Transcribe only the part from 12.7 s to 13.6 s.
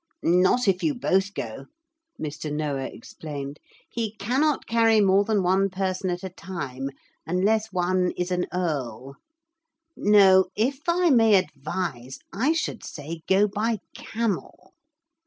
say go